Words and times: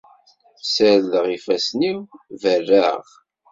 Ssardeɣ 0.63 1.25
ifassen-iw, 1.37 1.99
berraɣ. 2.41 3.03